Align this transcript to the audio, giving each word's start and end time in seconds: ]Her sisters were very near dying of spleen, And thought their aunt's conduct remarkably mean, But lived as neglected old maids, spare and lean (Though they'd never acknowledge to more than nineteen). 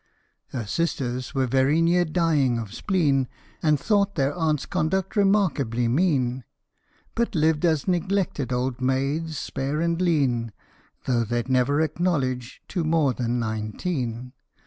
]Her 0.47 0.65
sisters 0.65 1.35
were 1.35 1.45
very 1.45 1.79
near 1.79 2.05
dying 2.05 2.57
of 2.57 2.73
spleen, 2.73 3.27
And 3.61 3.79
thought 3.79 4.15
their 4.15 4.33
aunt's 4.33 4.65
conduct 4.65 5.15
remarkably 5.15 5.87
mean, 5.87 6.43
But 7.13 7.35
lived 7.35 7.65
as 7.65 7.87
neglected 7.87 8.51
old 8.51 8.81
maids, 8.81 9.37
spare 9.37 9.79
and 9.79 10.01
lean 10.01 10.53
(Though 11.05 11.23
they'd 11.23 11.49
never 11.49 11.81
acknowledge 11.81 12.63
to 12.69 12.83
more 12.83 13.13
than 13.13 13.37
nineteen). 13.37 14.33